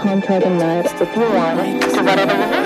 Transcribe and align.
home 0.00 0.22
till 0.22 0.40
the 0.40 0.48
night 0.48 0.86
if 1.00 1.14
you 1.14 1.22
want. 1.22 2.59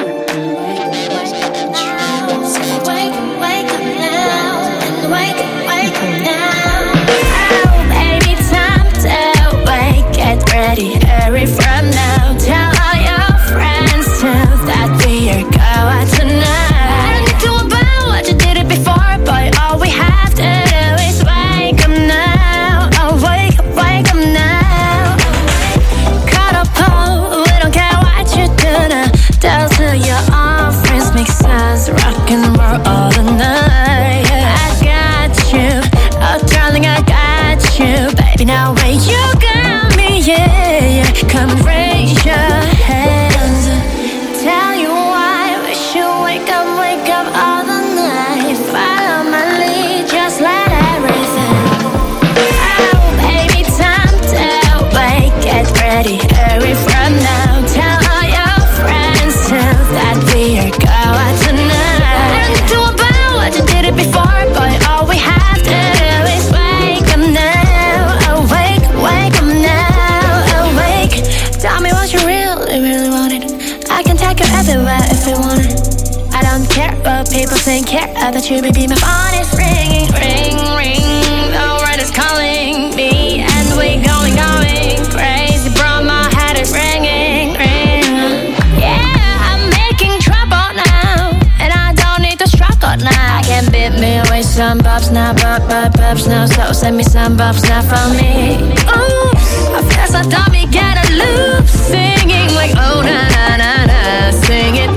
that 78.44 78.50
you 78.50 78.60
would 78.60 78.74
be 78.74 78.86
my 78.86 78.96
phone 79.00 79.34
is 79.40 79.48
ringing, 79.56 80.10
ring, 80.12 80.56
ring. 80.76 81.00
The 81.48 81.64
world 81.80 82.00
is 82.00 82.10
calling 82.12 82.92
me, 82.92 83.40
and 83.40 83.66
we 83.78 83.96
going, 84.04 84.36
going 84.36 85.00
crazy, 85.08 85.72
bro. 85.72 86.04
My 86.04 86.28
head 86.36 86.60
is 86.60 86.72
ringing, 86.72 87.56
ring. 87.56 88.52
Yeah, 88.76 89.48
I'm 89.48 89.70
making 89.72 90.20
trouble 90.20 90.76
now, 90.76 91.40
and 91.56 91.72
I 91.72 91.94
don't 91.96 92.20
need 92.20 92.38
to 92.40 92.48
struggle 92.48 92.96
now. 93.00 93.38
I 93.38 93.42
can't 93.42 93.70
beat 93.72 93.96
me 93.96 94.20
with 94.28 94.44
some 94.44 94.80
bops 94.80 95.10
now, 95.12 95.32
bop, 95.32 95.64
bop, 95.68 95.92
bops 95.96 96.28
now. 96.28 96.44
So 96.44 96.72
send 96.72 96.96
me 96.96 97.04
some 97.04 97.36
bops 97.36 97.64
now 97.64 97.80
for 97.80 98.12
me. 98.12 98.60
Oops, 98.92 99.48
I 99.72 99.80
guess 99.88 100.12
I 100.12 100.22
thought 100.22 100.52
me 100.52 100.66
get 100.68 101.00
a 101.00 101.06
loop, 101.16 101.64
singing 101.64 102.52
like 102.52 102.76
oh 102.76 103.00
na 103.00 103.24
na 103.32 103.56
na 103.56 103.72
na, 103.88 104.30
sing 104.30 104.76
it. 104.76 104.93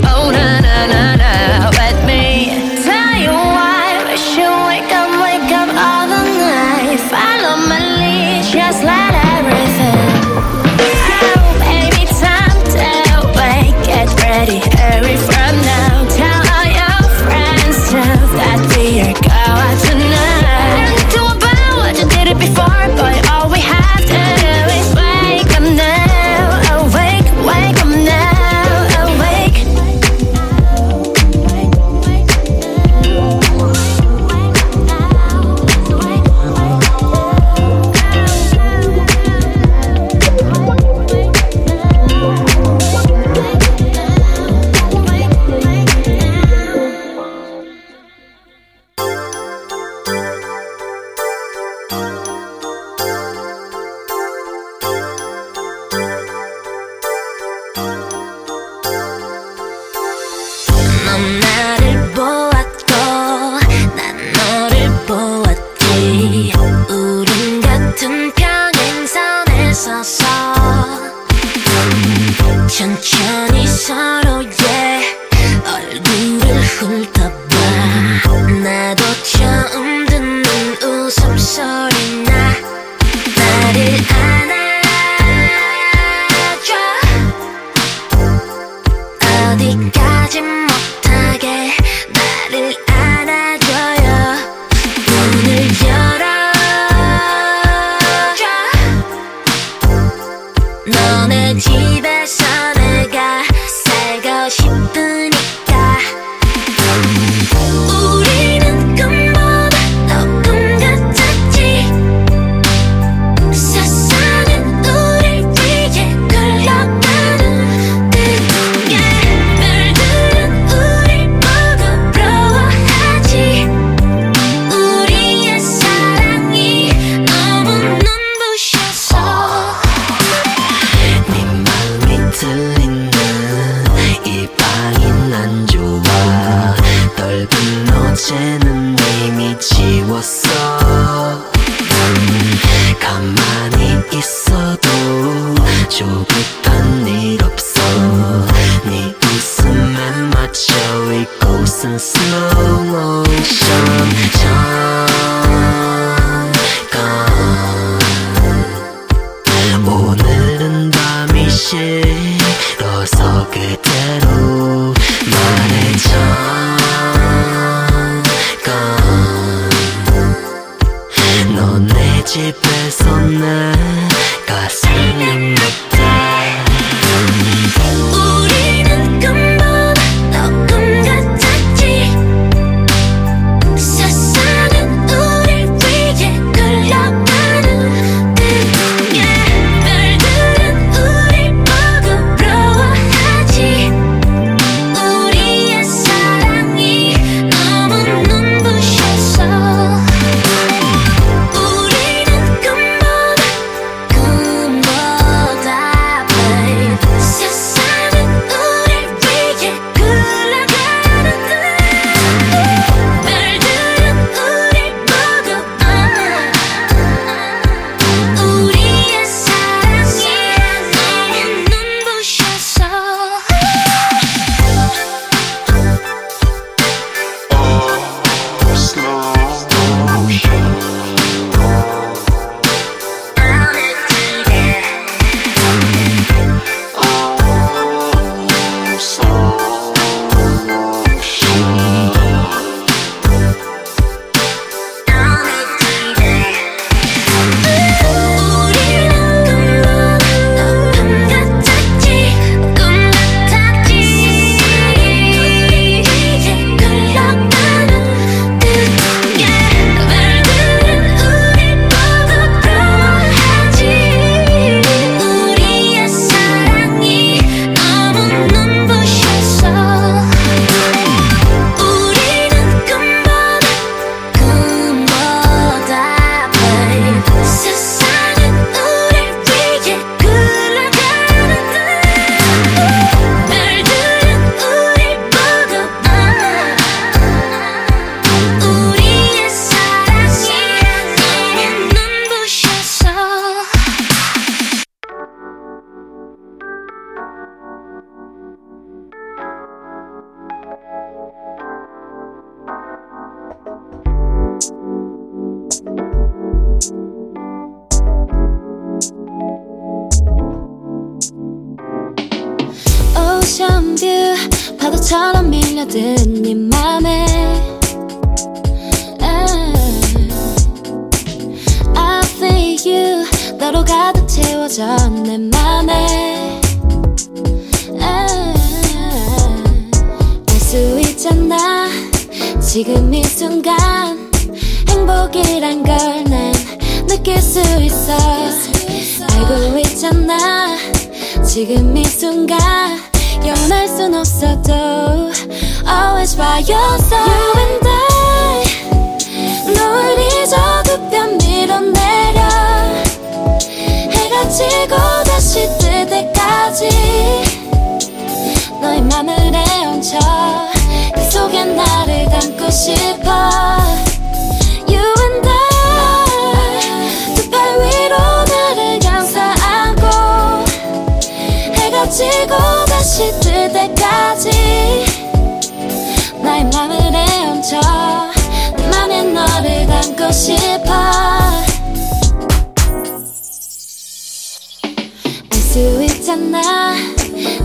수 385.78 386.02
있잖아. 386.02 386.96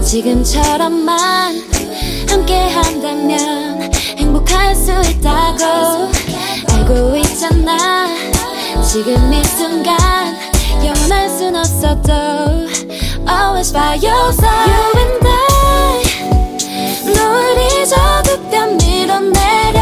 지금처럼만 0.05 1.63
함께 2.29 2.69
한다면 2.69 3.91
행복할 4.19 4.77
수 4.77 4.93
있다고 4.93 6.11
알고 6.75 7.17
있잖아. 7.17 8.09
지금 8.87 9.33
이 9.33 9.43
순간 9.45 9.97
영원할 10.85 11.31
순 11.31 11.57
없어도 11.57 12.13
Always 13.27 13.73
by 13.73 13.99
your 14.05 14.29
side. 14.29 14.71
You 14.71 14.93
and 15.01 15.27
I 15.27 16.03
널 17.15 17.57
잊어 17.81 18.23
두뺨 18.25 18.77
밀어내려. 18.77 19.81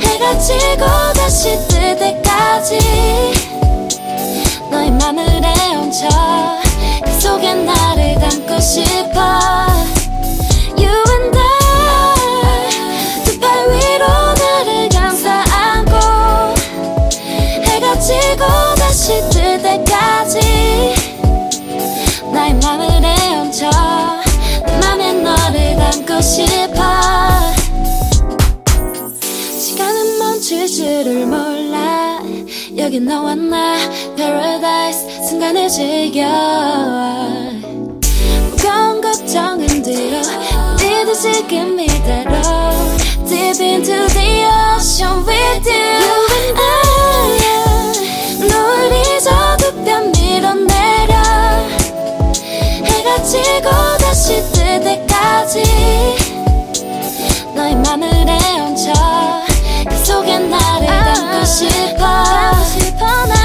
해가 0.00 0.38
지고 0.38 0.84
다시 1.16 1.58
뜰 1.66 1.98
때까지 1.98 3.51
너의 4.82 4.90
마늘에 4.90 5.46
얹혀 5.76 6.08
그 7.04 7.20
속에 7.20 7.54
나를 7.54 8.16
담고 8.18 8.58
싶어. 8.58 9.20
You 10.76 10.90
and 10.90 11.38
I 11.38 13.24
두 13.24 13.38
팔 13.38 13.70
위로 13.70 14.06
나를 14.34 14.88
감싸 14.88 15.44
안고 15.54 15.94
해가 17.62 17.96
지고 18.00 18.44
다시 18.76 19.20
뜰 19.30 19.62
때까지 19.62 20.94
나의 22.32 22.54
마늘에 22.54 23.14
얹혀 23.36 23.70
맘에 24.80 25.12
너를 25.12 25.76
담고 25.76 26.20
싶어. 26.20 26.82
시간은 29.60 30.18
멈출 30.18 30.66
줄을 30.66 31.24
몰라. 31.26 32.11
여기 32.76 33.00
너와 33.00 33.34
나 33.34 33.76
Paradise 34.16 35.28
순간을 35.28 35.68
즐겨. 35.68 36.22
무거운 38.50 39.00
걱정은 39.00 39.82
뒤로 39.82 40.18
니들 40.78 41.14
지금 41.14 41.78
이대로 41.78 42.30
Deep 43.28 43.62
into 43.62 44.06
the 44.08 44.46
ocean 44.76 45.24
with 45.26 45.68
you. 45.68 45.76
you 45.76 46.26
and 46.38 46.58
I 46.60 46.78
눈을 48.40 49.16
잊어도 49.16 49.84
뺨 49.84 50.10
밀어내려. 50.12 51.14
해가 52.84 53.22
지고 53.22 53.68
다시 53.98 54.42
뜰 54.52 54.80
때까지 54.80 55.62
너의 57.54 57.76
맘을 57.76 58.08
내 58.24 58.38
얹혀 58.60 58.92
그 59.88 60.04
속에 60.04 60.38
날 60.38 60.71
suis 61.52 61.94
pas, 61.98 62.52
je 62.78 63.41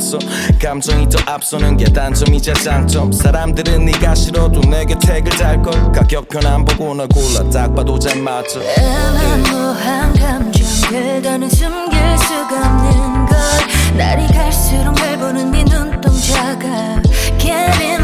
나서 0.00 0.18
감정이 0.58 1.06
더 1.10 1.18
앞서는 1.30 1.76
게 1.76 1.84
단점이자 1.84 2.54
장점. 2.54 3.12
사람들은 3.12 3.84
네가 3.84 4.14
싫어도 4.14 4.62
내게 4.62 4.98
택을 4.98 5.30
달걸. 5.36 5.92
가격편 5.92 6.46
안 6.46 6.64
보고 6.64 6.94
나 6.94 7.06
골라 7.06 7.48
딱 7.52 7.74
봐도 7.74 7.98
잘 7.98 8.18
맞춰 8.22 8.60
애매모한 8.62 10.14
감정 10.14 10.64
그대는 10.88 11.50
숨길 11.50 12.00
수가 12.18 12.66
없는 12.66 13.26
걸. 13.26 13.38
날이 13.98 14.26
갈수록 14.28 14.94
날 14.94 15.18
보는 15.18 15.50
네 15.50 15.64
눈동자가 15.64 17.02
Get 17.38 17.52
in 17.82 17.99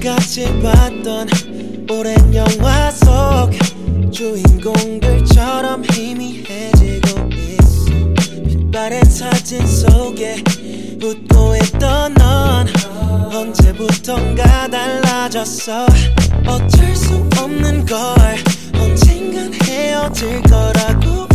같이 0.00 0.44
봤던 0.62 1.28
오랜 1.90 2.34
영화 2.34 2.90
속 2.90 3.50
주인공들처럼 4.12 5.84
희미해지고 5.84 7.28
있어. 7.34 7.90
빛바랜 8.46 9.04
사진 9.04 9.66
속에 9.66 10.42
웃고 11.02 11.56
있던 11.56 12.14
넌 12.14 12.66
언제부턴가 13.32 14.68
달라졌어. 14.68 15.86
어쩔 16.46 16.94
수 16.94 17.16
없는 17.36 17.84
걸 17.84 17.98
언젠간 18.74 19.52
헤어질 19.64 20.42
거라고 20.42 21.26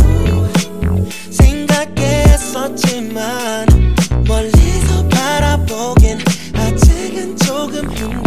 생각했었지만 1.30 3.66
멀리서 4.26 5.06
바라보긴 5.08 6.18
아직은 6.54 7.36
조금 7.36 7.92
힘들 7.92 8.23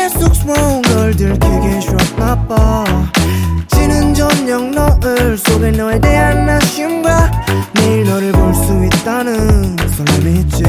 계속 0.00 0.34
스몰 0.34 0.56
걸 0.82 1.14
들키 1.14 1.38
게 1.38 1.78
싫었나봐 1.80 2.84
지는 3.68 4.14
저녁 4.14 4.70
너을 4.70 5.36
속에 5.36 5.70
너에 5.72 6.00
대한 6.00 6.48
아쉬움과 6.48 7.30
내일 7.74 8.04
너를 8.08 8.32
볼 8.32 8.54
수 8.54 8.82
있다는 8.86 9.76
설렘이 9.76 10.40
있지. 10.40 10.62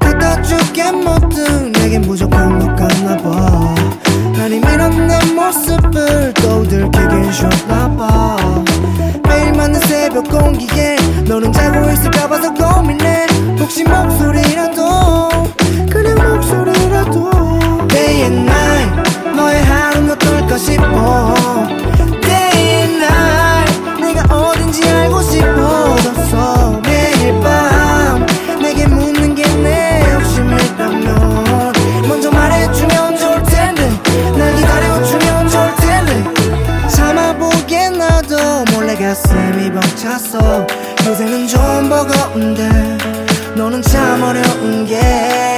갖다 0.00 0.42
줄게 0.42 0.90
뭐든 0.90 1.72
내겐 1.72 2.02
무조건 2.02 2.58
너 2.58 2.66
같나봐. 2.74 3.74
난 4.36 4.52
이미 4.52 4.60
넌내 4.76 5.32
모습을 5.32 6.34
떠들키기 6.34 7.32
싫었나봐 7.32 8.55
새벽 9.86 10.28
공기에 10.28 10.96
너는 11.26 11.52
자고 11.52 11.90
있을까 11.90 12.28
봐서 12.28 12.52
고민해. 12.52 13.26
혹시 13.58 13.84
목소리라도 13.84 15.28
그냥 15.90 16.16
목소리라도. 16.34 17.30
Day 17.88 18.22
and 18.22 18.50
night 18.50 19.34
너의 19.34 19.62
하루는 19.62 20.10
어떨까 20.10 20.58
싶어. 20.58 21.34
가슴이 39.06 39.70
벅찼어. 39.70 40.66
요새는 41.06 41.46
좀 41.46 41.88
버거운데 41.88 42.98
너는 43.54 43.80
참 43.80 44.20
어려운 44.20 44.84
게 44.84 44.98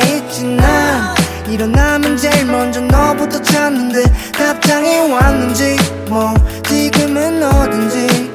있지 0.07 0.45
난 0.45 1.15
일어나면 1.49 2.19
제일 2.19 2.45
먼저 2.45 2.83
너부터 2.83 3.41
찾는데 3.41 4.03
답장이 4.33 5.11
왔는지 5.11 5.79
뭐 6.11 6.35
지금은 6.69 7.43
어딘지 7.43 8.28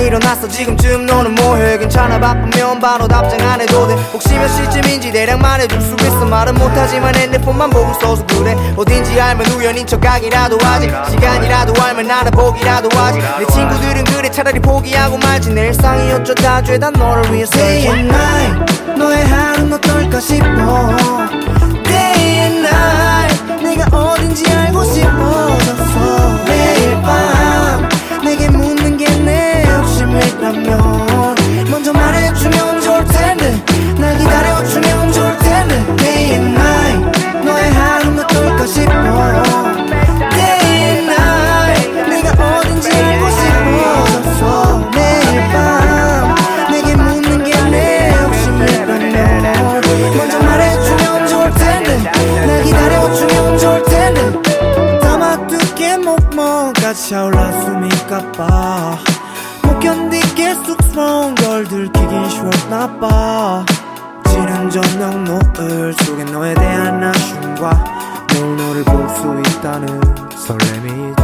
일어났어. 0.00 0.48
지금쯤 0.48 1.06
너는 1.06 1.34
뭐해? 1.34 1.78
괜찮아? 1.78 2.18
바쁘면 2.18 2.80
바로 2.80 3.06
답장 3.06 3.40
안 3.48 3.60
해도 3.60 3.86
돼. 3.86 3.94
혹시 4.12 4.34
몇 4.34 4.48
시쯤인지 4.48 5.12
대략 5.12 5.38
말해줄 5.40 5.80
수 5.80 5.94
있어. 6.00 6.24
말은 6.24 6.54
못하지만 6.54 7.14
핸드폰만 7.14 7.70
보고 7.70 7.90
있어서 7.92 8.24
그래. 8.26 8.56
어딘지 8.76 9.20
알면 9.20 9.46
우연인 9.52 9.86
척하기라도 9.86 10.58
하지. 10.62 10.90
시간이라도 11.10 11.80
알면 11.82 12.10
알아보기라도 12.10 12.88
하지. 12.98 13.18
내 13.38 13.46
친구들은 13.46 14.04
그래. 14.04 14.30
차라리 14.30 14.58
포기하고 14.60 15.18
말지. 15.18 15.50
내 15.50 15.66
일상이 15.68 16.12
어쩌다 16.12 16.62
죄다 16.62 16.90
너를 16.90 17.32
위해 17.34 17.44
Day 17.46 17.86
and 17.86 18.14
night 18.14 18.94
너의 18.96 19.24
하루는 19.26 19.72
어떨까 19.74 20.20
싶어. 20.20 20.96
Day 21.84 22.38
and 22.38 22.58
night 22.66 23.62
내가 23.62 23.96
어딘지 23.96 24.50
알고 24.50 24.84
싶어졌어. 24.84 26.44
매일 26.46 27.02
밤 27.02 27.88
내게 28.24 28.48
묻는 28.48 28.79
욕심이라면 30.10 31.36
먼저 31.70 31.92
말해주면 31.92 32.80
좋을 32.80 33.04
텐데 33.04 33.64
날 33.98 34.18
기다려주면 34.18 35.12
좋을 35.12 35.38
텐데 35.38 35.96
Day 35.96 36.30
and 36.32 36.58
night 36.58 37.44
너의 37.44 37.70
하루는 37.70 38.24
어떨까 38.24 38.66
싶어. 38.66 38.92
Day 40.30 40.60
and 40.66 41.12
night 41.12 41.92
내가 42.08 42.58
어딘지 42.58 42.90
알고 42.90 43.30
싶어졌어 43.30 44.90
매일 44.90 45.48
밤 45.52 46.34
내게 46.72 46.96
묻는 46.96 47.44
게 47.44 47.50
내 47.70 48.12
욕심이라면 48.20 49.80
먼저 50.16 50.38
말해주면 50.40 51.26
좋을 51.28 51.50
텐데 51.54 51.98
날 52.46 52.62
기다려주면 52.64 53.58
좋을 53.58 53.82
텐데. 53.84 55.00
담아두게 55.00 55.98
목멍까지 55.98 57.14
숨이 57.64 57.88
가빠 58.08 58.98
못 59.80 59.82
견디게 59.82 60.54
쑥스러운 60.66 61.34
걸 61.36 61.64
들키긴 61.64 62.28
쉬웠나 62.28 62.98
봐 62.98 63.64
지는 64.28 64.68
저녁 64.70 65.22
노을 65.22 65.94
속에 65.94 66.24
너에 66.24 66.54
대한 66.54 67.02
아쉬움과 67.02 67.84
내일 68.28 68.56
너를 68.56 68.84
볼 68.84 69.08
수 69.08 69.42
있다는 69.56 70.00
설렘이 70.36 71.19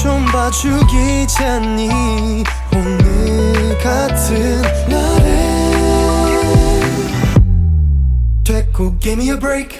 좀 0.00 0.24
봐주기 0.24 1.26
잖니. 1.26 2.42
오늘 2.74 3.78
같은 3.82 4.62
날에. 4.88 5.30
됐고 8.42 8.98
give 8.98 9.22
me 9.22 9.30
a 9.30 9.38
break. 9.38 9.78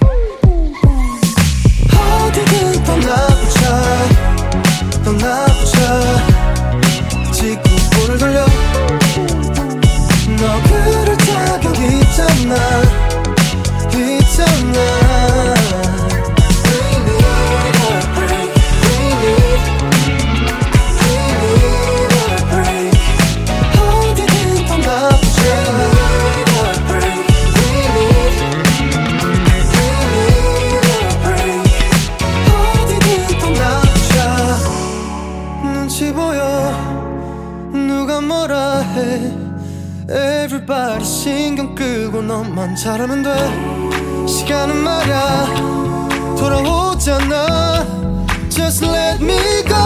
어디든 1.96 2.84
떠나보자 2.84 3.82
떠나보자 5.04 5.78
직구불을 7.32 8.18
돌려. 8.18 8.44
너 10.36 10.62
그럴 10.68 11.16
자격 11.16 11.78
있잖아. 11.78 12.56
있잖아 13.94 15.09
잘하면 42.80 43.22
돼 43.22 44.26
시간은 44.26 44.74
말야 44.74 45.44
돌아오잖아 46.34 47.84
Just 48.48 48.86
let 48.86 49.22
me 49.22 49.36
go 49.68 49.76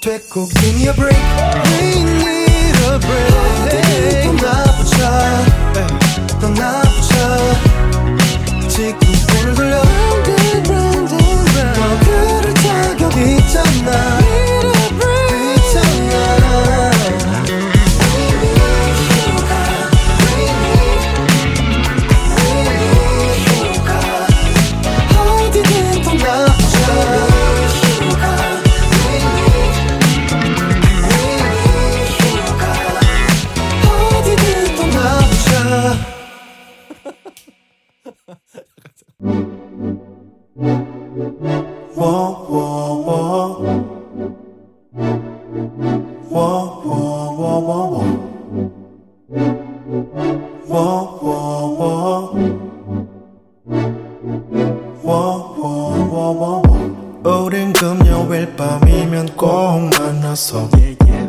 됐고 0.00 0.48
give 0.48 0.74
me 0.74 0.88
a 0.88 0.92
break 0.92 2.31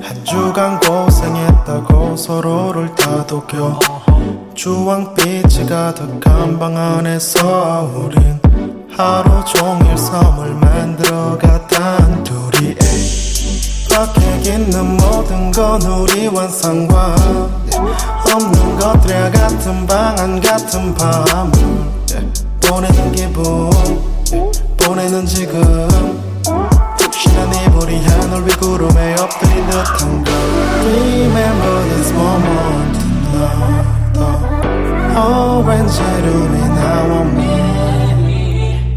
한 0.04 0.24
주간 0.26 0.80
고생했다고 0.80 2.16
서로를 2.18 2.94
다독여. 2.96 3.80
주황빛이 4.54 5.66
가득한 5.68 6.60
방 6.60 6.78
안에서 6.78 7.90
우린 7.96 8.40
하루 8.96 9.44
종일 9.46 9.98
섬을 9.98 10.54
만들어 10.56 11.38
갔단 11.38 12.24
둘이. 12.24 12.76
밖에 13.90 14.52
있는 14.52 14.98
모든 14.98 15.52
건 15.52 15.82
우리와 15.82 16.48
상관 16.48 17.16
없는 18.34 18.80
것들과 18.80 19.32
같은 19.32 19.88
방 19.88 20.14
안 20.20 20.40
같은 20.42 20.94
밤을 20.96 21.52
보내는 22.62 23.12
기분 23.12 23.70
보내는 24.78 25.26
지금 25.26 26.33
혹시나 27.24 27.64
이불이 27.64 28.04
하늘 28.06 28.46
위 28.46 28.50
구름에 28.56 29.16
엎드린 29.20 29.70
듯한 29.70 30.24
걸 30.24 30.34
Remember 30.84 31.84
this 31.90 32.12
moment 32.12 33.00
tonight 33.32 33.94
오렌지 35.18 36.02
룸이 36.02 36.70
나와 36.76 37.22
me 37.22 38.88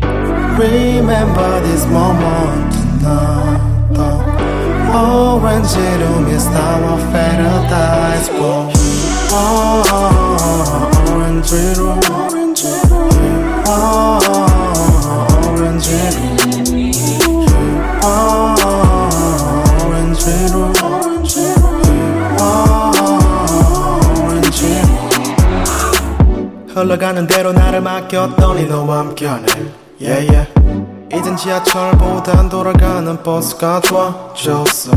Remember 0.59 1.63
this 1.63 1.87
moment 1.87 2.77
tonight 3.01 3.63
오렌지 4.93 5.79
룸 5.79 6.29
is 6.29 6.47
our 6.49 6.99
paradise 7.13 8.31
boy 8.31 8.73
oh, 9.33 9.85
오렌지 11.13 11.75
룸 11.77 12.01
oh, 13.69 14.46
흘러가는 26.81 27.27
대로 27.27 27.55
나를 27.55 27.81
맡겼더니 27.81 28.67
너와 28.67 28.99
함께하네. 28.99 29.47
Yeah, 29.99 30.29
yeah. 30.31 30.53
이젠 31.11 31.35
지하철보단 31.35 32.51
돌아가는 32.51 33.23
버스가 33.23 33.81
좋아졌어. 33.81 34.91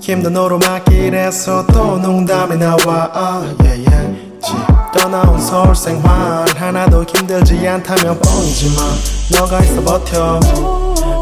힘든 0.00 0.36
오르막길에서 0.36 1.66
또 1.72 1.98
농담이 1.98 2.56
나와. 2.56 3.10
아, 3.12 3.42
yeah, 3.64 3.84
yeah. 3.90 4.16
집 4.40 4.54
떠나온 4.96 5.40
서울 5.40 5.74
생활 5.74 6.44
하나도 6.56 7.02
힘들지 7.02 7.66
않다면 7.66 8.20
뻥이지만 8.20 8.84
너가 9.32 9.58
있어 9.64 9.80
버텨. 9.82 10.40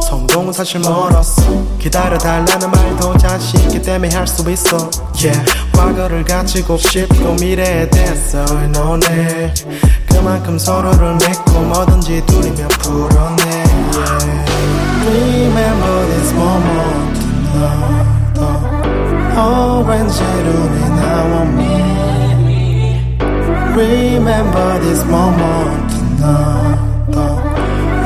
성공은 0.03 0.53
사실 0.53 0.81
멀었어. 0.81 1.43
기다려달라는 1.79 2.71
말도 2.71 3.17
자신 3.17 3.61
있기 3.61 3.81
때문에 3.81 4.15
할 4.15 4.27
수 4.27 4.49
있어. 4.51 4.77
Yeah. 5.17 5.43
과거를 5.73 6.25
가지고 6.25 6.77
싶고 6.77 7.35
미래에 7.41 7.89
대해서 7.89 8.45
너네 8.73 9.55
그만큼 10.13 10.59
서로를 10.59 11.15
믿고 11.15 11.61
뭐든지 11.61 12.25
둘이며 12.27 12.69
풀어내 12.69 13.43
yeah. 13.45 14.43
Remember 15.05 16.07
this 16.07 16.33
moment 16.35 17.21
tonight 17.21 18.13
오렌지 19.37 20.23
룸이 20.23 20.77
나와 21.01 21.43
me 21.43 21.73
Remember 23.75 24.81
this 24.81 25.03
moment 25.07 25.89
tonight 25.91 26.93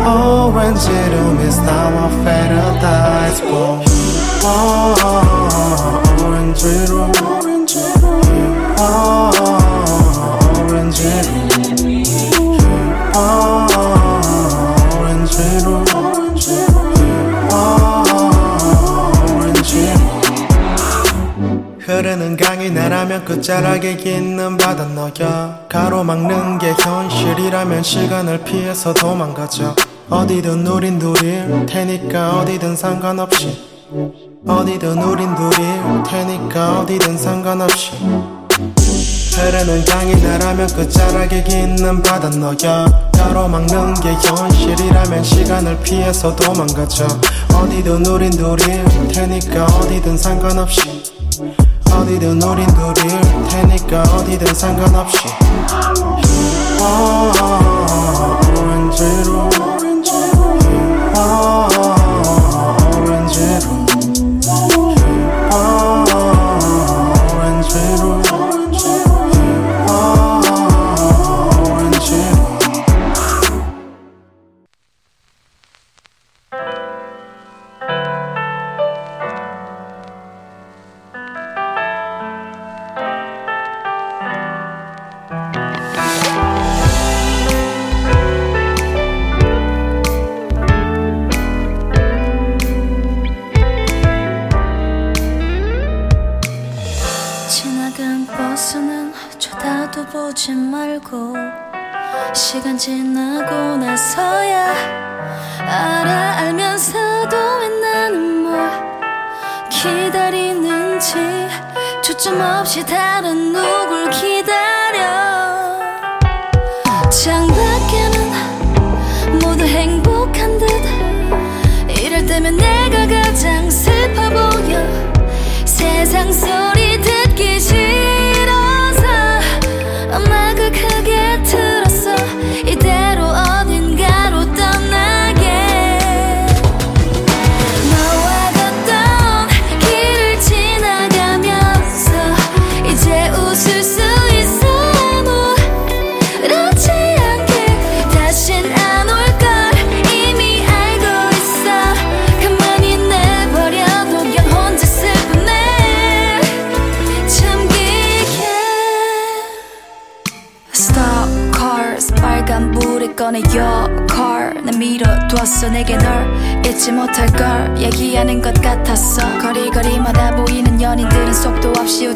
오렌지 0.07 0.89
룸 0.89 1.41
is 1.41 1.59
now 1.59 1.91
a 1.99 2.09
paradise 2.25 3.41
boy 3.43 3.85
oh, 4.45 4.95
오렌지 6.25 6.67
룸 6.89 7.13
oh, 8.79 9.56
끝자락에 23.27 23.93
있는 23.93 24.57
바다 24.57 24.85
너야 24.85 25.61
가로막는 25.69 26.59
게 26.59 26.73
현실이라면 26.81 27.83
시간을 27.83 28.45
피해서 28.45 28.95
도망가자 28.95 29.75
어디든 30.09 30.65
우린 30.65 31.01
둘일 31.01 31.67
테니까 31.67 32.39
어디든 32.39 32.77
상관없이. 32.77 33.67
어디든 34.47 35.03
우린 35.03 35.35
둘일 35.35 36.03
테니까 36.07 36.81
어디든 36.81 37.19
상관없이. 37.19 37.91
흐르는 39.35 39.85
강이 39.85 40.15
나라면 40.23 40.69
끝자락에 40.69 41.45
있는 41.49 42.01
바다 42.03 42.31
너야 42.31 42.87
가로막는 43.13 43.95
게 43.95 44.15
현실이라면 44.15 45.25
시간을 45.25 45.81
피해서 45.81 46.35
도망가자 46.37 47.07
어디든 47.53 48.07
우린 48.07 48.31
둘일 48.31 48.85
테니까 49.13 49.67
어디든 49.67 50.17
상관없이 50.17 51.03
어디든 51.97 52.43
우린 52.43 52.67
둘일 52.67 53.21
테니까 53.49 54.03
어디든 54.03 54.55
상관없이 54.55 55.19
아, 56.81 58.39
오렌지로 58.51 59.49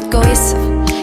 웃고 0.01 0.21
있어. 0.31 0.57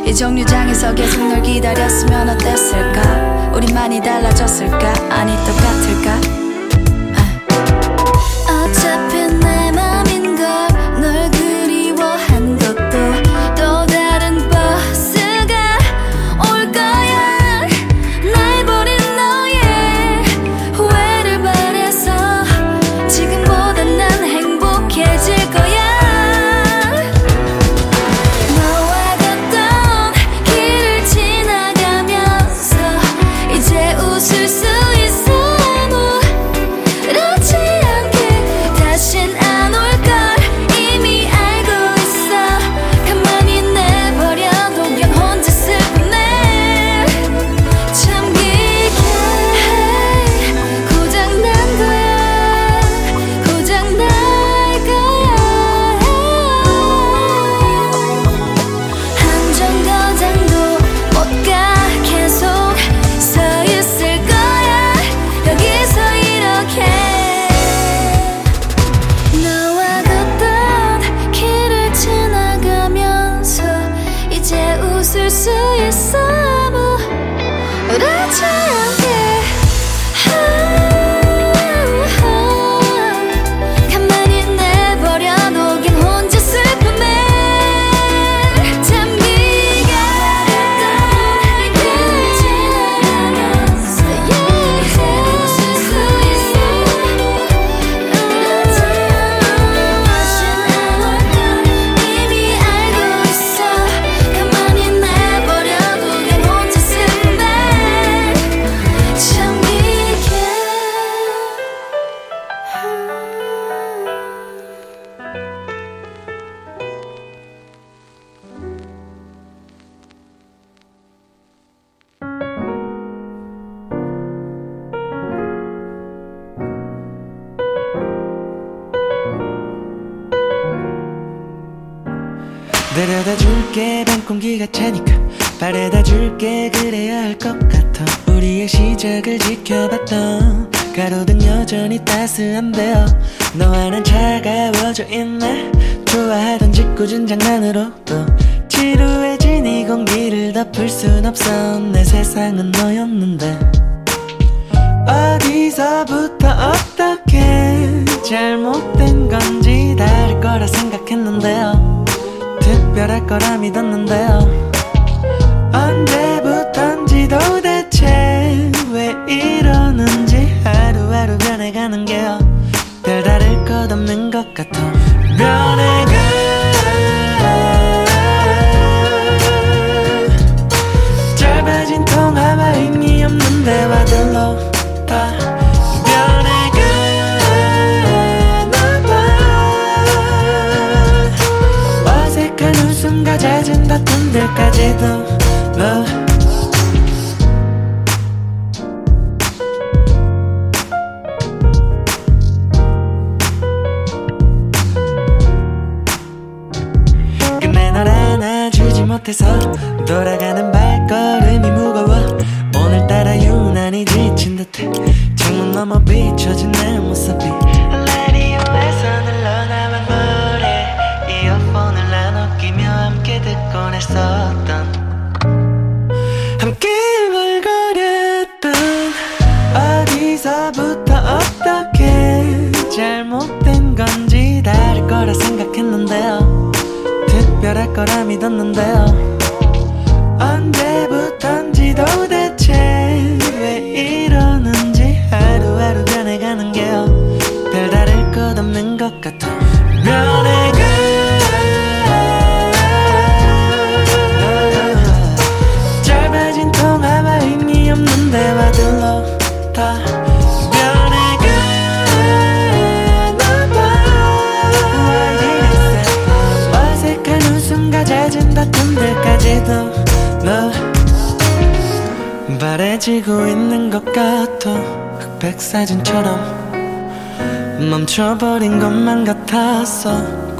이 0.04 0.14
정류장에서 0.14 0.94
계속 0.94 1.28
널 1.28 1.42
기다렸으면 1.42 2.30
어땠을까? 2.30 3.52
우리만이 3.54 4.00
달라졌을까? 4.00 4.92
아니 5.10 5.32
똑같을까? 5.44 6.47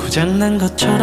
고장난 0.09 0.57
것처럼 0.57 0.98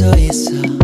sorriso 0.00 0.79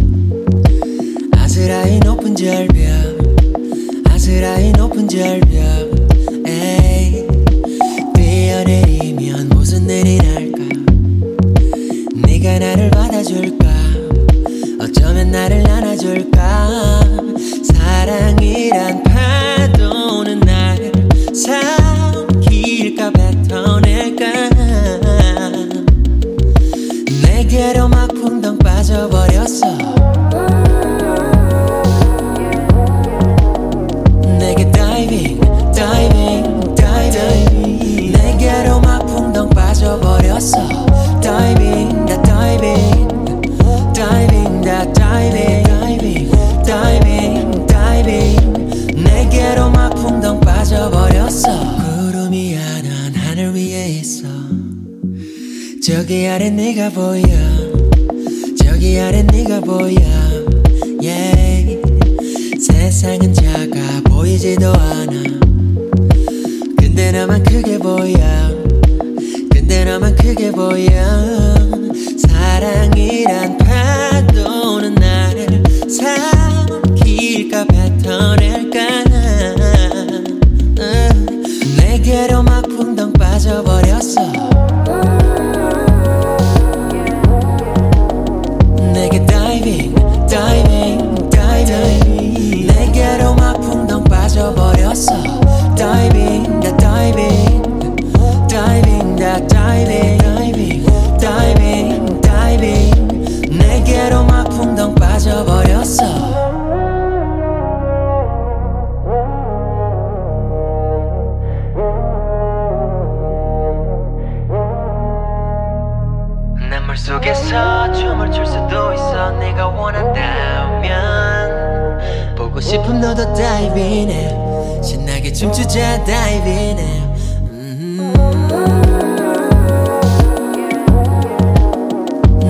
싶음 122.60 123.00
너도 123.00 123.34
다이빙 123.34 124.10
해. 124.10 124.82
신나게 124.82 125.32
춤추자 125.32 126.02
다이빙 126.04 126.78
해. 126.78 127.02
음. 127.50 128.12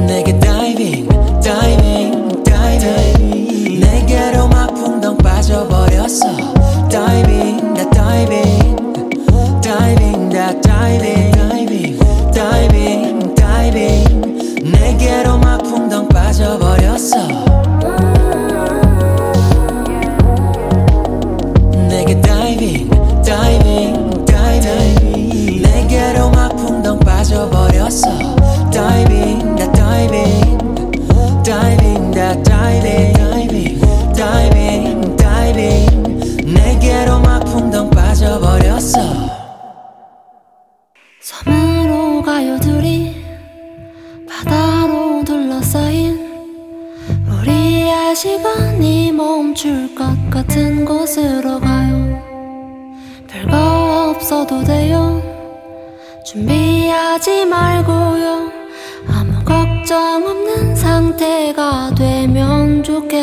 내게 0.07 0.39
다이빙 0.39 1.09
다이빙 1.41 2.43
다이빙. 2.45 3.81
내게로 3.81 4.49
막 4.49 4.75
풍덩 4.75 5.19
빠져버렸어. 5.19 6.37
다이빙 6.89 7.75
다 7.75 7.91
다이빙. 7.91 8.95
다이빙 9.61 10.31
다 10.31 10.61
다이빙. 10.61 11.36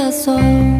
corazón. 0.03 0.72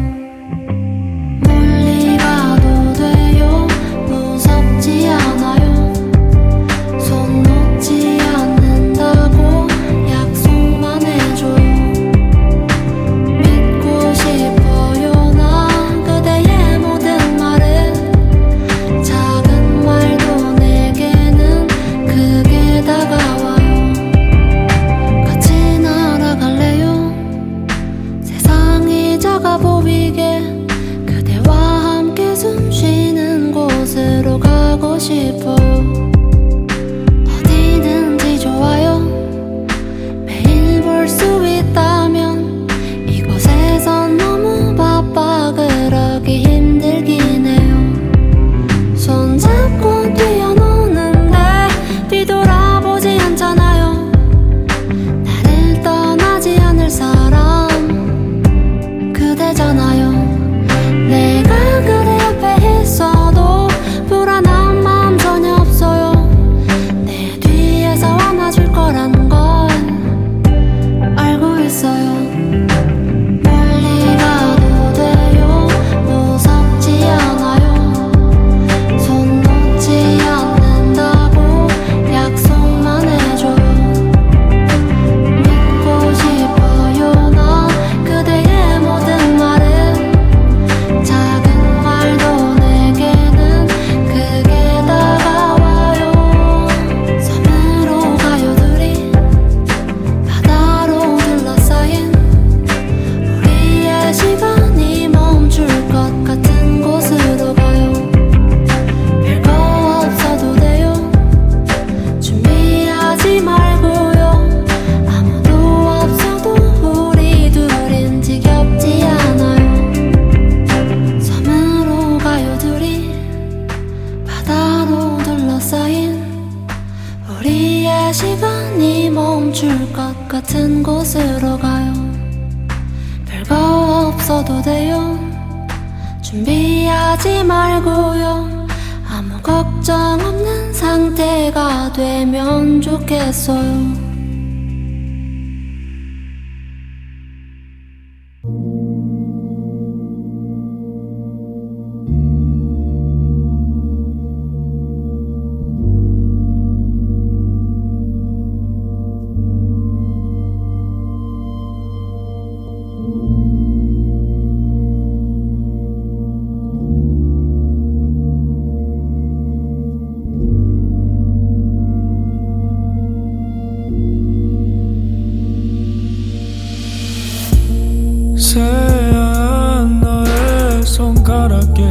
새하얀 178.54 180.00
너의 180.00 180.82
손가락이 180.84 181.82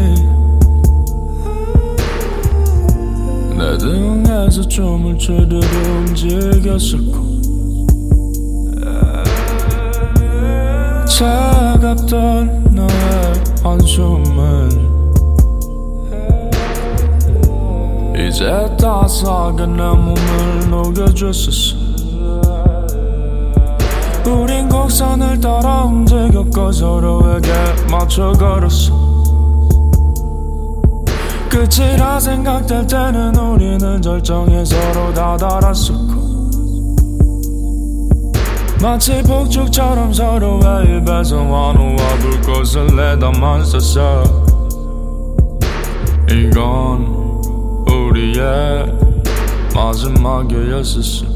내 3.58 3.78
등에서 3.78 4.62
춤을 4.70 5.18
추듯 5.18 5.62
움직였었고 5.62 7.34
차갑던 11.06 12.64
너의 12.72 12.88
한숨은 13.62 14.70
이제 18.16 18.74
따스하게 18.80 19.66
내 19.66 19.84
몸을 19.84 20.70
녹여줬었어 20.70 21.83
우린 24.26 24.70
곡선을 24.70 25.40
따라 25.40 25.84
움직였고 25.86 26.72
서로에게 26.72 27.52
맞춰 27.92 28.32
걸었어. 28.32 28.94
끝이라 31.50 32.20
생각될 32.20 32.88
때는 32.88 33.36
우리는 33.36 34.02
절정에 34.02 34.66
서로 34.66 35.14
다다랐었고 35.14 36.24
마치 38.82 39.22
폭죽처럼 39.24 40.12
서로의 40.12 40.98
입에서 40.98 41.38
환호와 41.38 41.96
불꽃을 42.20 42.96
내담았었어. 42.96 44.24
이건 46.30 47.06
우리의 47.88 48.86
마지막이었었어 49.76 51.33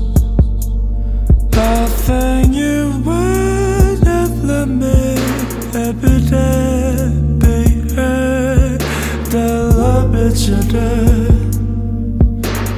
Nothing 2.08 2.54
you 2.54 3.02
would 3.04 4.08
have 4.08 4.42
let 4.46 4.70
me 4.70 5.18
every 5.76 6.22
day, 6.22 7.12
baby. 7.38 8.78
The 9.30 9.74
love 9.76 10.16
it 10.16 10.40
you 10.48 10.56
do, 10.72 10.90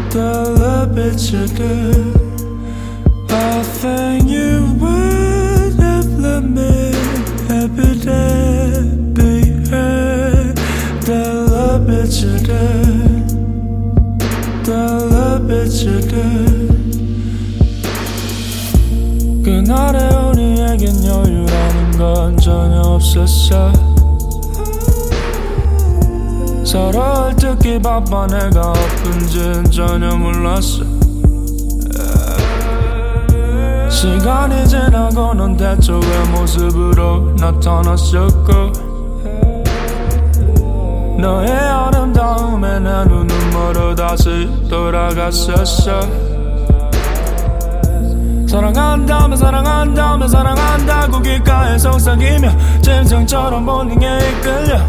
the 0.09 0.31
love 0.57 0.97
it 0.97 1.21
you 1.31 1.45
do. 1.45 1.75
Nothing 3.27 4.27
you 4.27 4.75
would 4.81 5.73
have 5.79 6.09
let 6.17 6.43
me 6.43 6.89
every 7.51 7.99
day, 7.99 8.81
baby. 9.13 10.53
The 11.05 11.21
love 11.51 11.87
it 11.87 12.11
you 12.19 12.35
do, 12.49 12.65
the 14.63 14.81
love 15.11 15.51
it 15.51 15.71
you 15.83 16.01
do. 16.09 16.48
그날의 19.69 20.01
우리에겐 20.29 21.05
여유라는 21.05 21.91
건 21.99 22.35
전혀 22.37 22.81
없었어. 22.81 23.71
서로를 26.65 27.35
듣기 27.35 27.79
바빠 27.79 28.25
내가 28.25 28.71
아픈진 28.71 29.69
전혀 29.69 30.09
몰랐어. 30.15 30.83
시간이 33.91 34.67
지나고 34.67 35.35
넌 35.35 35.55
대초의 35.55 36.29
모습으로 36.31 37.35
나타났었고 37.37 38.51
너의 41.19 41.51
아름다움에 41.51 42.79
내 42.79 43.05
눈은 43.05 43.51
멀어 43.51 43.93
다시 43.93 44.49
돌아갔었어 44.67 46.28
사랑한다며 48.49 49.35
사랑한다며 49.35 50.27
사랑한다고 50.27 51.21
귓가에 51.21 51.77
속삭이며 51.77 52.81
짐승처럼 52.81 53.63
본능에 53.63 54.17
이끌려. 54.17 54.83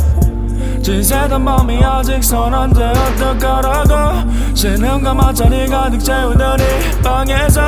지새던 0.83 1.45
밤이 1.45 1.85
아직 1.85 2.25
선한데 2.25 2.83
어떡하라고. 2.83 4.31
신음과 4.55 5.13
마찰이 5.13 5.67
가득 5.67 5.99
채우던 5.99 6.59
이 6.59 7.03
방에서 7.03 7.61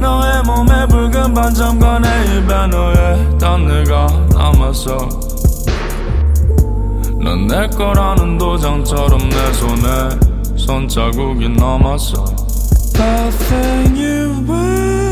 너의 0.00 0.42
몸에 0.44 0.86
붉은 0.86 1.34
반점과 1.34 1.98
내 1.98 2.08
입에 2.36 2.66
너의 2.68 3.38
단내가 3.40 4.06
남았어. 4.32 4.96
넌 7.20 7.48
내 7.48 7.66
거라는 7.66 8.38
도장처럼 8.38 9.28
내 9.28 9.52
손에 9.54 10.56
손자국이 10.56 11.48
남았어. 11.48 12.24
Love 12.94 13.56
it 13.56 13.90
you 13.96 14.44
do, 14.46 15.11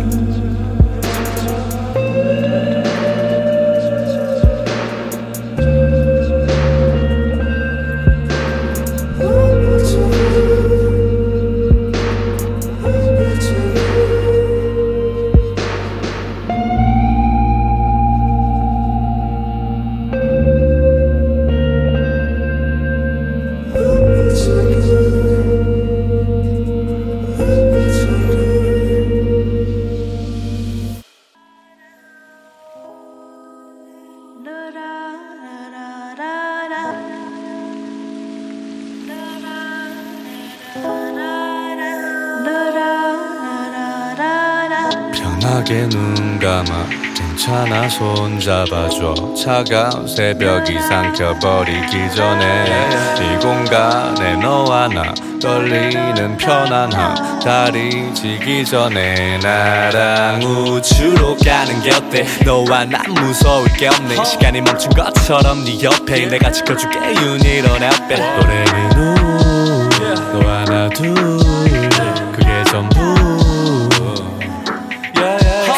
괜찮아 47.41 47.89
손 47.89 48.39
잡아줘. 48.39 49.33
차가운 49.33 50.07
새벽이 50.07 50.79
삼켜버리기 50.79 52.11
전에 52.15 52.65
이 53.17 53.39
공간에 53.41 54.35
너와 54.35 54.87
나 54.87 55.11
떨리는 55.41 56.37
편안함 56.37 57.39
달이 57.39 58.13
지기 58.13 58.63
전에 58.63 59.39
나랑 59.39 60.39
우주로 60.43 61.35
가는 61.43 61.81
게 61.81 61.91
어때? 61.95 62.27
너와 62.45 62.85
난 62.85 63.11
무서울 63.11 63.67
게 63.69 63.87
없네. 63.87 64.23
시간이 64.23 64.61
멈춘 64.61 64.91
것처럼 64.91 65.65
네 65.65 65.81
옆에 65.81 66.27
내가 66.27 66.51
지켜줄게. 66.51 66.99
You 66.99 67.35
need 67.41 67.67
our 67.67 68.07
bed 68.07 68.21
노래는 68.21 68.97
우 68.97 69.89
너와 70.43 70.63
나둘 70.65 71.40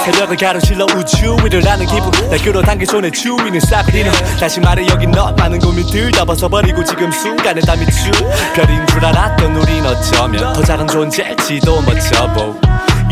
새벽 0.03 0.23
벽을 0.23 0.35
가로질러 0.35 0.85
우주 0.97 1.37
위를 1.43 1.61
나는 1.61 1.85
기분. 1.85 2.11
날 2.29 2.37
끌어당겨 2.39 2.85
손에 2.85 3.09
주위는 3.09 3.59
싸그리는 3.61 4.11
다시 4.37 4.59
말해 4.59 4.85
여기 4.87 5.07
너 5.07 5.31
많은 5.31 5.59
고민들 5.59 6.11
다 6.11 6.25
벗어버리고 6.25 6.83
지금 6.83 7.09
순간에 7.11 7.61
담이 7.61 7.85
쭉 7.85 8.11
별인 8.53 8.85
줄 8.87 9.05
알았던 9.05 9.55
우린 9.55 9.85
어쩌면 9.85 10.53
더 10.53 10.61
작은 10.63 10.87
존재일지도 10.87 11.81
멋져보 11.81 12.59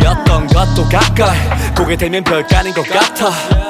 였던 0.04 0.48
것도 0.48 0.89
가까이. 0.89 1.38
보게 1.76 1.96
되면 1.96 2.24
별가인 2.24 2.74
것 2.74 2.86
같아 2.88 3.61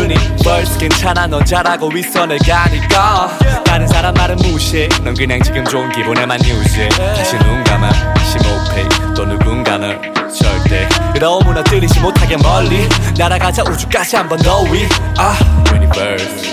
유니버스 0.00 0.78
괜찮아 0.78 1.26
넌 1.26 1.44
잘하고 1.44 1.90
있어 1.98 2.24
내가 2.24 2.62
아니까. 2.64 3.30
다른 3.64 3.86
사람 3.86 4.14
말은 4.14 4.36
무시해. 4.36 4.88
넌 5.04 5.12
그냥 5.14 5.42
지금 5.42 5.62
좋은 5.64 5.92
기분에만 5.92 6.38
유지해. 6.42 6.88
다시 6.88 7.36
눈 7.40 7.62
감아 7.64 7.90
심호흡해 8.24 8.88
또 9.14 9.26
누군가는 9.26 10.00
절대 10.32 10.88
너무나 11.20 11.62
들리지 11.62 12.00
못하게 12.00 12.36
멀리. 12.38 12.88
날아가자 13.18 13.62
우주까지 13.68 14.16
한 14.16 14.28
번 14.28 14.38
더 14.38 14.62
위. 14.62 14.88
아, 15.18 15.36
Universe 15.74 16.48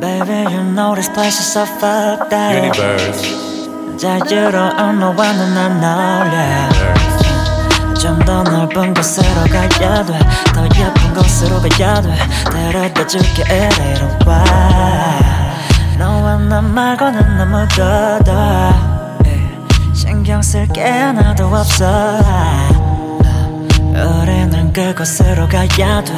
Baby, 0.00 0.46
you 0.46 0.62
know 0.72 0.94
this 0.94 1.12
place 1.12 1.38
is 1.38 1.46
so 1.52 1.64
fucked 1.76 2.34
up. 2.34 2.54
Universe 2.56 3.98
자유로운 3.98 4.98
너와 5.00 5.32
눈안 5.32 5.84
어울려. 5.84 6.90
좀더 8.00 8.42
넓은 8.44 8.94
곳으로 8.94 9.26
가야 9.52 10.02
돼. 10.02 10.18
더 10.54 10.64
예쁜 10.64 10.99
곳으로 11.14 11.60
가야 11.60 12.00
돼. 12.00 12.14
데려다 12.50 13.06
줄게 13.06 13.42
이리로 13.42 14.08
와. 14.26 14.44
너와 15.98 16.36
나 16.38 16.60
말고는 16.60 17.68
거더. 17.68 18.72
신경 19.94 20.40
쓸 20.42 20.66
게 20.68 20.82
하나도 20.82 21.46
없어. 21.46 22.18
우리는 23.92 24.72
그곳으로 24.72 25.48
가야 25.48 26.02
돼. 26.02 26.12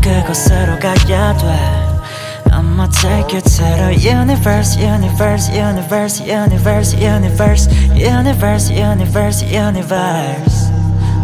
그곳으로 0.00 0.78
가야 0.78 1.36
돼. 1.36 1.86
I'ma 2.52 2.88
take 2.88 3.32
you 3.34 3.40
to 3.42 3.64
the 3.76 3.92
universe, 3.98 4.76
universe, 4.78 5.48
universe, 5.50 6.20
universe, 6.20 6.94
universe, 6.94 7.68
universe, 7.94 8.70
universe, 8.70 9.42
universe. 9.42 10.65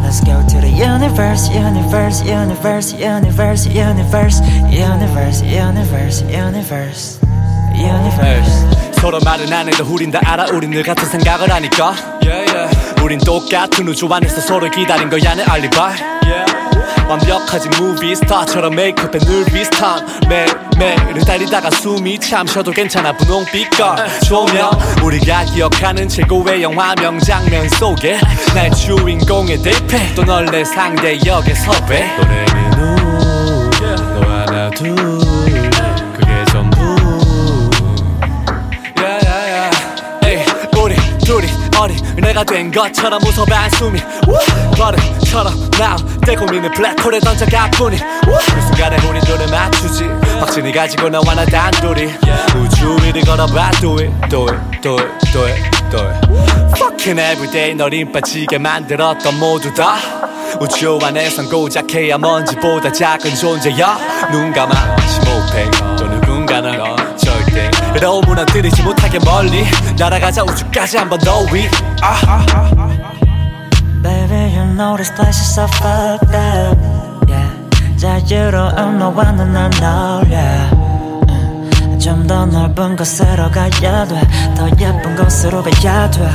Let's 0.02 0.20
go 0.20 0.42
to 0.46 0.60
the 0.60 0.68
universe, 0.68 1.48
universe, 1.48 2.20
universe, 2.26 2.92
universe, 2.94 3.66
universe, 3.66 4.40
universe, 4.70 5.42
universe, 5.44 6.22
universe, 6.28 7.18
universe. 7.74 8.92
서로 9.00 9.18
말은 9.20 9.52
안 9.52 9.66
해도 9.68 9.84
우린 9.84 10.10
다 10.10 10.20
알아 10.24 10.46
우린 10.52 10.70
늘 10.70 10.82
같은 10.82 11.08
생각을 11.08 11.50
하니까 11.50 11.94
우린 13.02 13.18
똑같은 13.18 13.88
우주 13.88 14.06
안에서 14.06 14.40
서로 14.40 14.70
기다린 14.70 15.08
거야 15.10 15.34
내 15.34 15.42
알리바이 15.42 15.96
완벽하지 17.12 17.68
무비 17.78 18.16
스타처럼 18.16 18.74
메이크업에 18.74 19.18
늘 19.18 19.44
비슷한 19.44 20.06
매일매일을 20.30 21.22
달리다가 21.26 21.68
숨이 21.70 22.18
참 22.18 22.46
쉬어도 22.46 22.70
괜찮아 22.70 23.12
분홍빛깔. 23.12 24.20
조명 24.20 24.70
우리가 25.04 25.44
기억하는 25.44 26.08
최고의 26.08 26.62
영화 26.62 26.94
명장면 26.94 27.68
속에 27.68 28.18
날 28.54 28.70
주인공의 28.70 29.60
대패 29.60 30.14
또널 30.14 30.46
내 30.46 30.64
상대 30.64 31.18
역의 31.24 31.54
섭외 31.54 32.16
노래는 32.16 32.78
우 32.78 33.70
너와 34.20 34.44
나둘 34.46 35.11
어린 41.82 41.96
내가 42.14 42.44
된 42.44 42.70
것처럼 42.70 43.20
웃어 43.24 43.44
반숨이 43.44 43.98
버릇처럼 44.76 45.52
나대 45.76 46.36
고민을 46.36 46.70
블랙홀에 46.70 47.18
던져가 47.18 47.68
뿐이 47.72 47.96
그 47.96 48.60
순간에 48.60 48.96
우리 49.08 49.18
눈을 49.28 49.48
맞추지. 49.50 50.04
확신이 50.38 50.70
가지고 50.70 51.08
너와 51.08 51.34
나 51.34 51.44
단둘이. 51.44 52.04
우주 52.56 52.96
위를 53.02 53.22
걸어봐 53.22 53.72
do 53.80 53.98
it 53.98 54.12
do 54.30 54.46
it 54.46 54.80
do 54.80 54.94
it 54.96 55.32
do 55.32 55.44
it 55.44 55.70
do 55.90 55.98
it 55.98 56.76
Fucking 56.76 57.20
everyday 57.20 57.74
널 57.74 57.92
힘빠지게 57.92 58.58
만들었던 58.58 59.40
모두 59.40 59.74
다. 59.74 59.96
우주 60.60 61.00
안에선 61.02 61.48
고작 61.48 61.92
해야 61.92 62.16
먼지보다 62.16 62.92
작은 62.92 63.34
존재야 63.34 64.30
눈 64.30 64.52
감아 64.52 64.72
심호흡해. 65.08 65.68
또 65.98 66.04
누군가는 66.06 66.91
너무나 68.00 68.44
들이지 68.44 68.82
못하게 68.82 69.18
멀리 69.24 69.64
날아가자 69.98 70.42
우주까지 70.44 70.96
한 70.98 71.08
번 71.08 71.18
더 71.20 71.40
위. 71.52 71.68
아. 72.02 72.44
Baby, 74.02 74.54
you 74.56 74.64
know 74.74 74.96
this 74.96 75.10
place 75.14 75.38
is 75.40 75.54
so 75.54 75.66
fucked 75.78 76.34
up. 76.34 76.76
Yeah. 77.28 77.48
자유로운 77.96 78.98
너와 78.98 79.32
눈안 79.32 79.70
어울려. 79.82 80.82
좀더 81.98 82.46
넓은 82.46 82.96
곳으로 82.96 83.48
가야 83.50 84.04
돼. 84.06 84.20
더 84.56 84.66
예쁜 84.80 85.14
곳으로 85.16 85.62
가야 85.62 86.10
돼. 86.10 86.28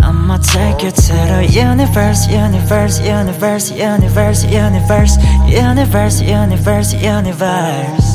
I'ma 0.00 0.38
take 0.38 0.84
you 0.86 0.92
to 0.92 1.14
the 1.26 1.42
universe, 1.50 2.28
universe, 2.30 3.00
universe, 3.02 3.72
universe, 3.74 4.44
universe, 4.46 5.18
universe, 5.50 6.22
universe, 6.22 6.94
universe. 6.94 8.07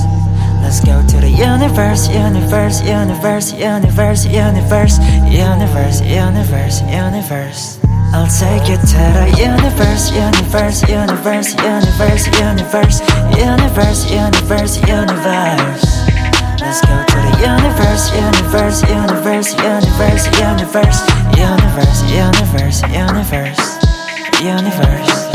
Let's 0.73 0.85
go 0.85 1.05
to 1.05 1.17
the 1.21 1.29
universe, 1.29 2.09
universe, 2.09 2.81
universe, 2.81 3.53
universe, 3.53 4.25
universe, 4.25 4.97
universe, 5.29 6.01
universe, 6.01 6.81
universe. 6.81 7.77
I'll 8.09 8.25
take 8.25 8.65
you 8.67 8.81
to 8.81 9.03
the 9.13 9.29
universe, 9.37 10.09
universe, 10.09 10.81
universe, 10.89 11.53
universe, 11.53 12.25
universe, 12.33 12.97
universe, 13.37 14.01
universe, 14.09 14.75
universe. 14.81 15.85
Let's 16.57 16.81
go 16.81 16.97
to 17.05 17.17
the 17.21 17.37
universe, 17.37 18.09
universe, 18.17 18.81
universe, 18.89 19.53
universe, 19.53 20.25
universe, 20.41 21.05
universe, 21.37 22.01
universe, 22.09 22.81
universe, 22.89 23.61
universe. 24.41 25.32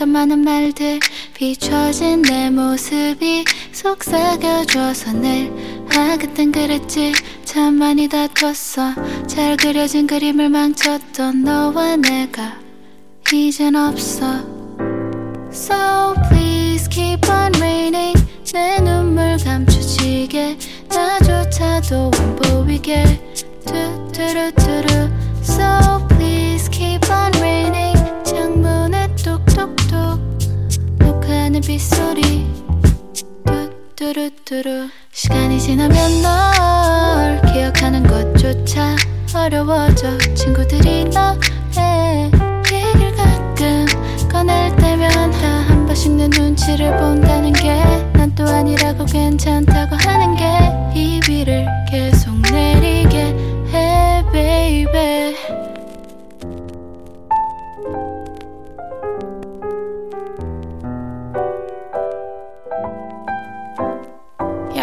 나눴던 0.00 0.08
많은 0.08 0.38
말들 0.40 0.98
비춰진 1.34 2.22
내 2.22 2.48
모습이 2.50 3.44
속삭여줘서 3.72 5.12
늘 5.12 5.80
아 5.96 6.16
그땐 6.16 6.52
그랬지. 6.52 7.12
참 7.44 7.74
많이 7.74 8.08
다퉜어. 8.08 9.26
잘 9.26 9.56
그려진 9.56 10.06
그림을 10.06 10.48
망쳤던 10.48 11.42
너와 11.42 11.96
내가 11.96 12.58
이젠 13.32 13.76
없어. 13.76 14.40
So 15.52 16.14
please 16.28 16.88
keep 16.88 17.28
on 17.28 17.52
raining 17.56 18.16
내 18.52 18.80
눈물 18.80 19.36
감춰지게. 19.44 20.58
나조차도 20.88 22.10
안 22.14 22.36
보이게. 22.36 23.20
뚜뚜루뚜루 23.66 25.10
빗소리. 31.70 32.48
뚜뚜루뚜루. 33.94 34.88
시간이 35.12 35.60
지나면 35.60 36.20
널 36.20 37.40
기억하는 37.52 38.02
것조차 38.02 38.96
어려워져. 39.32 40.18
친구들이 40.34 41.04
너의 41.04 42.32
얘기를 42.72 43.14
가끔 43.14 43.86
꺼낼 44.28 44.74
때면 44.74 45.30
다 45.30 45.60
한 45.68 45.86
번씩 45.86 46.10
내 46.16 46.26
눈치를 46.26 46.90
본다는 46.96 47.52
게 47.52 47.80
난 48.14 48.34
또 48.34 48.48
아니라고 48.48 49.04
괜찮다고 49.04 49.94
하는 49.94 50.34
게 50.34 50.44
이 50.98 51.20
비를 51.20 51.66
계속 51.88 52.34
내리게 52.50 53.26
해 53.72 54.24
baby 54.32 55.36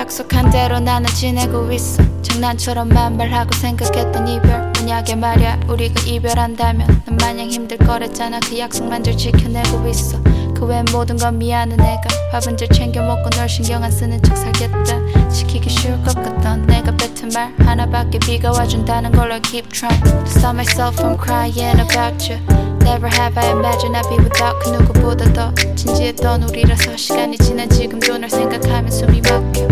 약속한 0.07 0.49
대로 0.49 0.79
나는 0.79 1.09
지내고 1.09 1.69
있어. 1.73 2.01
장난처럼만 2.21 3.17
말하고 3.17 3.53
생각했던 3.53 4.25
이별. 4.29 4.71
만약에 4.77 5.15
말야 5.15 5.59
우리가 5.67 6.01
이별한다면 6.05 7.03
난 7.05 7.17
마냥 7.17 7.49
힘들 7.49 7.77
거랬잖아. 7.77 8.39
그 8.39 8.57
약속만 8.57 9.03
잘 9.03 9.17
지켜내고 9.17 9.85
있어. 9.89 10.17
그 10.55 10.65
외 10.65 10.81
모든 10.93 11.17
건 11.17 11.37
미안해 11.37 11.75
내가. 11.75 12.01
밥은 12.31 12.55
잘 12.55 12.69
챙겨 12.69 13.01
먹고 13.03 13.29
널 13.31 13.49
신경 13.49 13.83
안 13.83 13.91
쓰는 13.91 14.21
척 14.23 14.37
살겠다. 14.37 15.27
지키기 15.29 15.69
쉬울 15.69 16.01
것 16.03 16.15
같던 16.15 16.65
내가 16.67 16.95
뱉은 16.95 17.29
말. 17.33 17.53
하나밖에 17.67 18.17
비가 18.19 18.51
와준다는 18.51 19.11
걸 19.11 19.33
I 19.33 19.41
keep 19.41 19.67
trying 19.69 20.01
to 20.05 20.23
stop 20.25 20.55
myself 20.55 20.97
from 20.97 21.17
crying 21.19 21.81
about 21.81 22.31
you. 22.31 22.39
Never 22.79 23.09
have 23.13 23.37
I 23.37 23.51
imagined 23.51 23.97
I'd 23.97 24.07
be 24.07 24.17
without 24.23 24.57
그 24.63 24.69
누구보다 24.69 25.33
더 25.33 25.53
진지했던 25.75 26.43
우리라서 26.43 26.95
시간이 26.95 27.37
지난 27.39 27.69
지금도 27.69 28.17
널 28.17 28.29
생각하면 28.29 28.89
숨이 28.89 29.19
막혀 29.21 29.67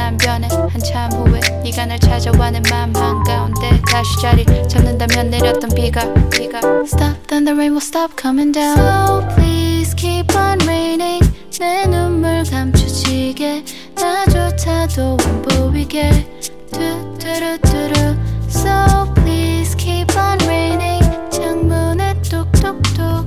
난안 0.00 0.16
변해 0.16 0.48
한참 0.48 1.12
후에 1.12 1.40
네가 1.62 1.84
날 1.84 1.98
찾아와 2.00 2.50
내맘 2.50 2.96
한가운데 2.96 3.82
다시 3.90 4.10
자리 4.22 4.46
잡는다면 4.66 5.28
내렸던 5.28 5.70
비가 5.74 6.00
비가. 6.30 6.58
Stop 6.84 7.26
then 7.28 7.44
the 7.44 7.52
rain 7.52 7.72
will 7.72 7.84
stop 7.84 8.16
coming 8.18 8.50
down. 8.50 8.76
So 8.78 9.28
please 9.34 9.94
keep 9.94 10.34
on 10.34 10.58
raining. 10.62 11.22
내 11.58 11.86
눈물 11.86 12.42
감춰지게. 12.50 13.64
나조차도 13.94 15.18
안 15.20 15.42
보이게. 15.42 16.26
뚜뚜루뚜루. 16.72 18.16
So 18.48 19.12
please 19.16 19.76
keep 19.76 20.16
on 20.16 20.40
raining. 20.44 21.04
창문에 21.30 22.14
뚝뚝뚝. 22.22 23.26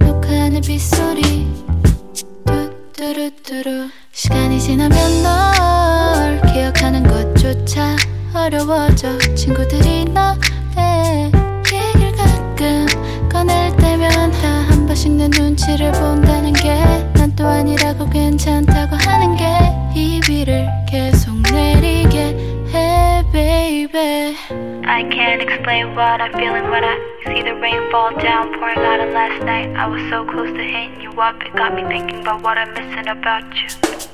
녹화하는 0.00 0.60
빗소리. 0.60 1.46
뚜뚜루뚜루. 2.44 3.90
시간이 4.12 4.60
지나면 4.60 5.22
것 5.22 5.53
조차 7.54 7.94
어려워져 8.34 9.16
친구들이 9.36 10.06
너의 10.06 11.30
얘기를 11.72 12.12
가끔 12.16 12.86
꺼낼 13.30 13.74
때면 13.76 14.10
다 14.32 14.48
한 14.68 14.84
번씩 14.86 15.12
내 15.12 15.28
눈치를 15.28 15.92
본다는 15.92 16.52
게 16.52 16.74
난 17.14 17.30
또 17.36 17.46
아니라고 17.46 18.10
괜찮다고 18.10 18.96
하는 18.96 19.36
게이 19.36 20.20
비를 20.20 20.66
계속 20.88 21.36
내리게 21.52 22.18
해 22.74 23.22
baby 23.32 24.34
I 24.86 25.04
can't 25.10 25.40
explain 25.40 25.94
what 25.96 26.20
I'm 26.20 26.34
feeling 26.34 26.66
when 26.70 26.82
I 26.82 26.98
see 27.24 27.42
the 27.42 27.54
rain 27.54 27.88
fall 27.90 28.10
down 28.18 28.50
pouring 28.58 28.78
out 28.82 28.98
on 29.00 29.14
last 29.14 29.42
night. 29.44 29.70
I 29.78 29.86
was 29.86 30.02
so 30.10 30.24
close 30.26 30.50
to 30.50 30.62
hitting 30.62 31.00
you 31.00 31.10
up, 31.20 31.40
it 31.46 31.54
got 31.56 31.72
me 31.74 31.82
thinking 31.86 32.20
about 32.22 32.42
what 32.42 32.58
I'm 32.58 32.74
missing 32.74 33.06
about 33.08 33.44
you. 33.54 34.13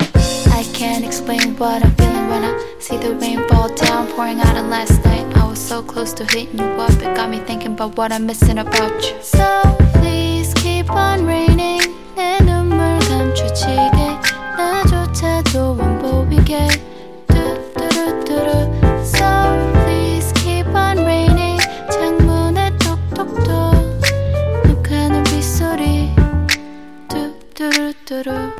I 0.60 0.64
can't 0.74 1.06
explain 1.06 1.56
what 1.58 1.84
I'm 1.84 1.96
feeling 1.96 2.28
when 2.30 2.44
I 2.44 2.54
see 2.80 2.98
the 2.98 3.16
rain 3.16 3.48
fall 3.48 3.70
down 3.70 4.08
pouring 4.14 4.40
out 4.40 4.56
on 4.58 4.70
last 4.70 5.04
night. 5.06 5.26
I 5.38 5.46
was 5.48 5.60
so 5.60 5.82
close 5.82 6.14
to 6.14 6.24
hitting 6.26 6.60
you 6.60 6.66
up, 6.82 6.92
it 6.92 7.16
got 7.16 7.30
me 7.30 7.40
thinking 7.40 7.74
about 7.74 7.98
what 7.98 8.12
I'm 8.12 8.26
missing 8.26 8.58
about 8.60 8.94
you. 9.04 9.16
So 9.22 9.62
please 9.94 10.54
keep 10.56 10.90
on 10.90 11.26
raining. 11.26 11.82
내 12.16 12.38
눈물 12.40 13.00
감춰지게 13.08 14.20
나조차도 14.58 15.78
안 15.80 16.00
보이게 16.00 16.68
뚜뚜루뚜루. 17.28 18.50
So 19.04 19.28
please 19.84 20.34
keep 20.34 20.68
on 20.68 21.00
raining. 21.00 21.60
창문에 21.92 22.72
톡톡톡 22.78 23.48
녹아는 24.66 25.24
빗소리 25.24 26.14
뚜뚜루뚜루. 27.10 28.59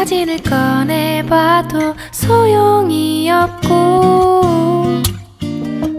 사진을 0.00 0.38
꺼내봐도 0.38 1.94
소용이 2.10 3.30
없고 3.30 5.02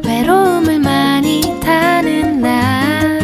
외로움을 0.04 0.80
많이 0.80 1.42
타는 1.60 2.42
나. 2.42 3.20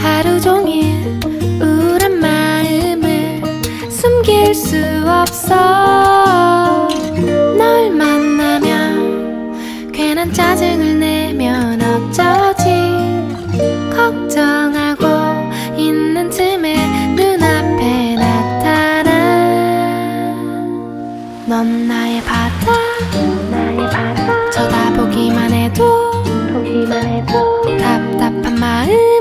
하루 0.00 0.40
종일 0.40 1.18
우울한 1.60 2.20
마음을 2.20 3.42
숨길 3.90 4.54
수 4.54 4.76
없어. 5.04 6.19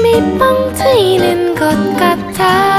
햇살이 0.10 0.38
뻥 0.38 0.74
트이는 0.74 1.56
것 1.56 1.70
같아. 1.98 2.79